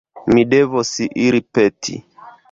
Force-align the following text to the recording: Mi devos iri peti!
Mi 0.35 0.43
devos 0.53 0.93
iri 1.25 1.41
peti! 1.57 1.99